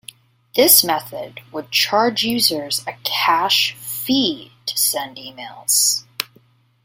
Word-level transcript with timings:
This 0.55 0.83
method 0.83 1.41
would 1.51 1.69
charge 1.69 2.23
users 2.23 2.83
a 2.87 2.93
cash 3.03 3.75
fee 3.75 4.51
to 4.65 4.75
send 4.75 5.17
emails. 5.17 6.05